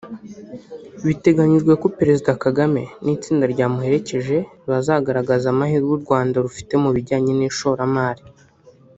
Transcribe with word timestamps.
Biteganyijwe 1.05 1.73
ko 1.81 1.87
Perezida 1.97 2.31
Kagame 2.43 2.81
n’itsinda 3.03 3.45
ryamuherekeje 3.53 4.37
bazagaragaza 4.69 5.45
amahirwe 5.49 5.91
u 5.97 6.01
Rwanda 6.03 6.35
rufite 6.45 6.73
mu 6.83 6.89
bijyanye 6.95 7.31
n’ishoramari 7.35 8.23